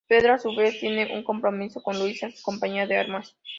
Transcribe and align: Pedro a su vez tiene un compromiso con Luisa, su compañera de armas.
Pedro 0.07 0.33
a 0.33 0.39
su 0.39 0.55
vez 0.55 0.79
tiene 0.79 1.13
un 1.15 1.23
compromiso 1.23 1.83
con 1.83 1.99
Luisa, 1.99 2.31
su 2.31 2.41
compañera 2.41 2.87
de 2.87 2.97
armas. 2.97 3.37